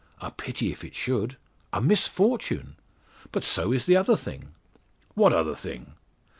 A 0.19 0.31
pity 0.31 0.71
if 0.71 0.83
it 0.83 0.95
should 0.95 1.37
a 1.71 1.79
misfortune! 1.79 2.75
But 3.31 3.43
so 3.43 3.71
is 3.71 3.85
the 3.85 3.97
other 3.97 4.15
thing." 4.15 4.47
"What 5.13 5.31
other 5.31 5.53
thing?" 5.53 5.93